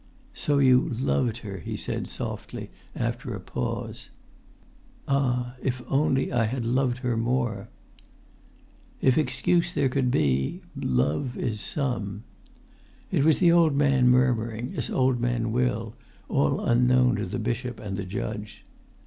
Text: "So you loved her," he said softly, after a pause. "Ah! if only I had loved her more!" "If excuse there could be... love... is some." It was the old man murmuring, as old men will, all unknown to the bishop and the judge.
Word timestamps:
"So 0.33 0.57
you 0.57 0.89
loved 0.95 1.37
her," 1.45 1.59
he 1.59 1.77
said 1.77 2.07
softly, 2.07 2.71
after 2.95 3.35
a 3.35 3.39
pause. 3.39 4.09
"Ah! 5.07 5.53
if 5.61 5.79
only 5.87 6.33
I 6.33 6.45
had 6.45 6.65
loved 6.65 6.97
her 7.05 7.15
more!" 7.15 7.69
"If 8.99 9.15
excuse 9.15 9.75
there 9.75 9.89
could 9.89 10.09
be... 10.09 10.63
love... 10.75 11.37
is 11.37 11.61
some." 11.61 12.23
It 13.11 13.23
was 13.23 13.37
the 13.37 13.51
old 13.51 13.75
man 13.75 14.07
murmuring, 14.07 14.73
as 14.75 14.89
old 14.89 15.19
men 15.19 15.51
will, 15.51 15.93
all 16.27 16.61
unknown 16.61 17.17
to 17.17 17.27
the 17.27 17.37
bishop 17.37 17.79
and 17.79 17.95
the 17.95 18.03
judge. 18.03 18.65